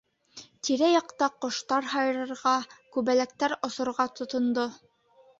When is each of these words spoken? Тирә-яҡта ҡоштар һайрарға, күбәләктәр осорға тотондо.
Тирә-яҡта 0.67 1.25
ҡоштар 1.43 1.85
һайрарға, 1.91 2.53
күбәләктәр 2.97 3.55
осорға 3.69 4.07
тотондо. 4.21 4.65